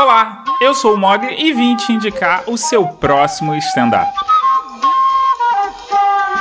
Olá, 0.00 0.44
eu 0.60 0.74
sou 0.74 0.94
o 0.94 0.96
Mogli 0.96 1.34
e 1.36 1.52
vim 1.52 1.74
te 1.74 1.90
indicar 1.90 2.44
o 2.46 2.56
seu 2.56 2.86
próximo 2.86 3.52
stand-up. 3.56 4.27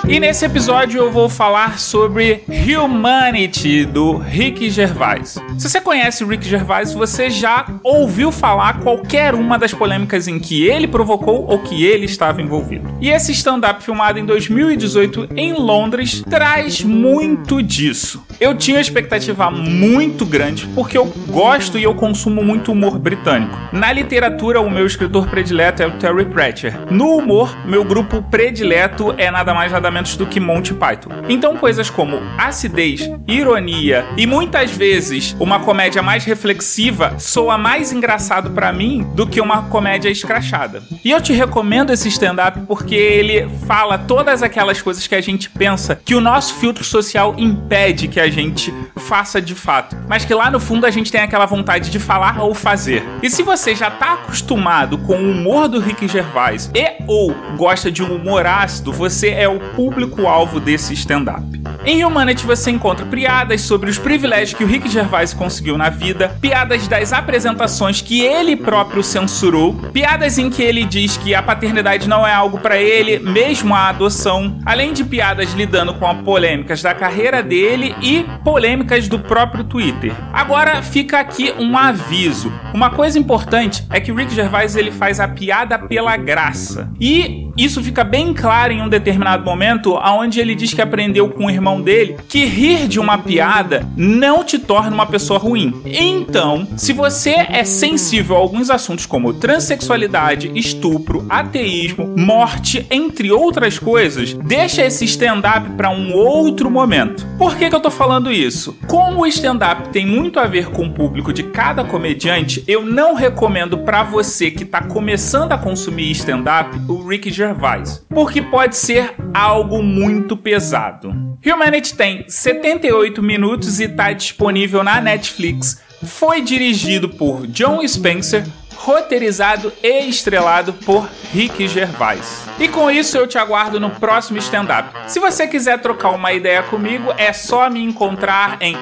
E 0.10 0.22
nesse 0.22 0.46
episódio 0.46 1.02
eu 1.02 1.12
vou 1.12 1.28
falar 1.28 1.78
sobre 1.80 2.42
Humanity 2.48 3.84
do 3.84 4.18
Rick 4.18 4.70
Gervais. 4.70 5.38
Se 5.58 5.70
você 5.70 5.82
conhece 5.82 6.24
o 6.24 6.28
Rick 6.28 6.48
Gervais, 6.48 6.94
você 6.94 7.30
já 7.30 7.68
ouviu 7.84 8.32
falar 8.32 8.80
qualquer 8.80 9.36
uma 9.36 9.60
das 9.60 9.74
polêmicas 9.74 10.26
em 10.30 10.40
que 10.40 10.64
ele 10.66 10.88
provocou 10.88 11.46
ou 11.46 11.60
que 11.60 11.86
ele 11.86 12.06
estava 12.06 12.42
envolvido. 12.42 12.90
E 13.02 13.10
esse 13.10 13.34
stand-up 13.34 13.84
filmado 13.84 14.18
em 14.18 14.26
2018 14.26 15.28
em 15.36 15.54
Londres 15.54 16.24
traz 16.30 16.82
muito 16.82 17.62
disso. 17.62 18.26
Eu 18.40 18.56
tinha 18.56 18.80
expectativa 18.80 19.52
muito 19.52 20.26
grande 20.26 20.68
porque 20.68 20.98
eu 20.98 21.06
gosto 21.28 21.78
e 21.78 21.84
eu 21.84 21.94
consumo 21.96 22.42
muito 22.42 22.72
humor 22.72 22.98
britânico. 22.98 23.58
Na 23.74 23.92
literatura, 23.92 24.62
o 24.62 24.70
meu 24.70 24.86
escritor 24.86 25.28
predileto 25.28 25.84
é 25.84 25.88
o 25.88 25.98
Terry 25.98 26.26
Pratchett. 26.26 26.78
No 26.90 27.18
humor, 27.18 27.58
meu 27.66 27.84
grupo 27.84 28.22
predileto 28.22 29.14
é 29.18 29.30
nada 29.30 29.54
mais 29.54 29.72
nada 29.72 29.92
menos 29.92 29.97
do 30.16 30.26
que 30.26 30.40
Monty 30.40 30.74
Python. 30.74 31.10
Então, 31.28 31.58
coisas 31.58 31.90
como 31.90 32.20
acidez, 32.38 33.10
ironia 33.28 34.06
e 34.16 34.28
muitas 34.28 34.72
vezes 34.72 35.36
uma 35.40 35.60
comédia 35.60 36.02
mais 36.02 36.24
reflexiva 36.24 37.16
soa 37.18 37.58
mais 37.58 37.92
engraçado 37.92 38.52
para 38.52 38.72
mim 38.72 39.08
do 39.16 39.26
que 39.26 39.42
uma 39.42 39.64
comédia 39.64 40.10
escrachada. 40.10 40.84
E 41.04 41.12
eu 41.12 41.22
te 41.22 41.34
recomendo 41.34 41.92
esse 41.92 42.08
stand-up 42.10 42.60
porque 42.68 42.96
ele 42.96 43.50
fala 43.66 43.98
todas 43.98 44.44
aquelas 44.44 44.82
coisas 44.82 45.08
que 45.08 45.16
a 45.16 45.22
gente 45.22 45.50
pensa 45.50 46.00
que 46.04 46.16
o 46.16 46.22
nosso 46.22 46.54
filtro 46.56 46.84
social 46.84 47.34
impede 47.38 48.08
que 48.08 48.20
a 48.20 48.30
gente 48.30 48.74
faça 48.98 49.42
de 49.42 49.56
fato, 49.56 49.96
mas 50.08 50.26
que 50.26 50.34
lá 50.34 50.52
no 50.52 50.60
fundo 50.60 50.86
a 50.86 50.92
gente 50.92 51.12
tem 51.12 51.22
aquela 51.22 51.46
vontade 51.46 51.90
de 51.90 52.00
falar 52.00 52.42
ou 52.42 52.54
fazer. 52.54 53.04
E 53.24 53.30
se 53.30 53.44
você 53.44 53.76
já 53.76 53.90
tá 53.90 54.14
acostumado 54.14 54.98
com 55.00 55.16
o 55.16 55.32
humor 55.32 55.68
do 55.68 55.80
Rick 55.80 56.08
Gervais 56.08 56.70
e 56.74 56.97
ou 57.08 57.34
gosta 57.56 57.92
de 57.92 58.04
um 58.04 58.16
humor 58.16 58.46
ácido, 58.46 58.92
você 58.92 59.30
é 59.30 59.48
o 59.48 59.60
público-alvo 59.76 60.60
desse 60.60 60.94
stand-up. 60.94 61.58
Em 61.86 62.04
Humanity 62.04 62.46
você 62.46 62.70
encontra 62.70 63.06
piadas 63.06 63.62
sobre 63.62 63.90
os 63.90 63.98
privilégios 63.98 64.58
que 64.58 64.64
o 64.64 64.68
Rick 64.68 64.90
Gervais 64.90 65.34
conseguiu 65.34 65.78
na 65.78 65.90
vida, 65.90 66.36
piadas 66.42 66.88
das 66.88 67.14
apresentações 67.14 68.02
que 68.02 68.22
ele 68.22 68.56
próprio 68.56 69.02
censurou, 69.02 69.74
piadas 69.94 70.38
em 70.38 70.50
que 70.50 70.62
ele 70.62 70.84
diz 70.84 71.18
que 71.18 71.34
a 71.34 71.42
paternidade 71.42 72.08
não 72.08 72.28
é 72.28 72.34
algo 72.34 72.58
para 72.58 72.78
ele, 72.78 73.20
mesmo 73.20 73.74
a 73.74 73.90
adoção, 73.90 74.60
além 74.66 74.92
de 74.94 75.04
piadas 75.04 75.54
lidando 75.54 75.94
com 75.94 76.06
as 76.06 76.22
polêmicas 76.22 76.82
da 76.82 76.94
carreira 76.94 77.42
dele 77.42 77.96
e 78.02 78.26
polêmicas 78.44 79.08
do 79.08 79.20
próprio 79.20 79.64
Twitter. 79.64 80.14
Agora 80.34 80.82
fica 80.82 81.20
aqui 81.20 81.54
um 81.58 81.78
aviso. 81.78 82.52
Uma 82.74 82.90
coisa 82.90 83.18
importante 83.18 83.86
é 83.90 84.00
que 84.00 84.12
o 84.12 84.16
Rick 84.16 84.34
Gervais 84.34 84.76
ele 84.76 84.92
faz 84.92 85.20
a 85.20 85.28
piada 85.28 85.80
pela 85.80 86.18
graça. 86.18 86.90
E 87.00 87.48
isso 87.58 87.84
fica 87.84 88.04
bem 88.04 88.34
claro 88.34 88.74
em 88.74 88.82
um 88.82 88.90
determinado 88.90 89.44
momento, 89.44 89.96
onde 89.96 90.40
ele 90.40 90.56
diz 90.56 90.74
que 90.74 90.82
aprendeu 90.82 91.30
com 91.30 91.46
o 91.46 91.50
irmão 91.50 91.82
dele 91.82 92.18
que 92.28 92.46
rir 92.46 92.88
de 92.88 93.00
uma 93.00 93.18
piada 93.18 93.88
não 93.96 94.44
te 94.44 94.58
torna 94.60 94.94
uma 94.94 95.06
pessoa 95.06 95.40
ruim. 95.40 95.74
Então, 95.86 96.68
se 96.78 96.94
você 96.94 97.32
é 97.50 97.64
sensível 97.64 98.36
a 98.36 98.40
alguns 98.40 98.70
assuntos 98.70 99.06
como 99.06 99.34
transexualidade, 99.34 100.52
estupro, 100.56 101.26
ateísmo, 101.30 102.14
morte, 102.18 102.86
entre 102.90 103.32
outras 103.32 103.78
coisas, 103.78 104.34
deixa 104.34 104.86
esse 104.86 105.06
stand-up 105.06 105.70
para 105.72 105.90
um 105.90 106.14
outro 106.14 106.70
momento. 106.70 107.27
Por 107.38 107.56
que, 107.56 107.70
que 107.70 107.76
eu 107.76 107.80
tô 107.80 107.92
falando 107.92 108.32
isso? 108.32 108.76
Como 108.88 109.22
o 109.22 109.28
stand-up 109.28 109.90
tem 109.90 110.08
muito 110.08 110.40
a 110.40 110.48
ver 110.48 110.72
com 110.72 110.88
o 110.88 110.92
público 110.92 111.32
de 111.32 111.44
cada 111.44 111.84
comediante, 111.84 112.64
eu 112.68 112.84
não 112.84 113.14
recomendo 113.14 113.78
para 113.78 114.02
você 114.02 114.50
que 114.50 114.66
tá 114.66 114.82
começando 114.82 115.52
a 115.52 115.58
consumir 115.58 116.10
stand-up 116.12 116.76
o 116.88 117.08
Rick 117.08 117.32
Gervais, 117.32 118.04
porque 118.10 118.42
pode 118.42 118.76
ser 118.76 119.14
algo 119.36 119.84
muito 119.84 120.36
pesado. 120.36 121.14
Humanity 121.46 121.96
tem 121.96 122.26
78 122.28 123.22
minutos 123.22 123.80
e 123.80 123.88
tá 123.88 124.12
disponível 124.14 124.84
na 124.84 125.00
Netflix. 125.00 125.80
Foi 126.04 126.42
dirigido 126.42 127.08
por 127.08 127.46
John 127.46 127.88
Spencer, 127.88 128.46
roteirizado 128.78 129.74
e 129.84 130.08
estrelado 130.08 130.74
por 130.74 131.08
Rick 131.34 131.68
Gervais. 131.68 132.46
E 132.60 132.68
com 132.68 132.90
isso 132.90 133.18
eu 133.18 133.28
te 133.28 133.38
aguardo 133.38 133.80
no 133.80 133.90
próximo 133.90 134.38
stand-up. 134.40 134.90
Se 135.08 135.20
você 135.20 135.48
quiser 135.48 135.80
trocar 135.80 136.10
uma 136.10 136.34
ideia 136.34 136.64
comigo, 136.64 137.14
é 137.18 137.34
só 137.34 137.70
me 137.70 137.84
encontrar 137.84 138.58
em 138.62 138.76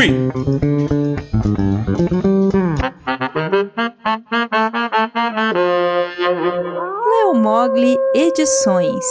fui! 0.00 0.08
Leo 7.10 7.34
Mogli 7.34 7.96
Edições 8.14 9.04